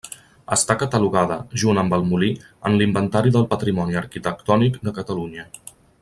[0.53, 2.31] Està catalogada, junt amb el molí,
[2.69, 5.47] en l'Inventari del Patrimoni Arquitectònic de Catalunya.